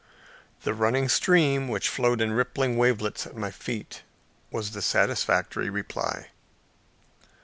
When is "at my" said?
3.27-3.51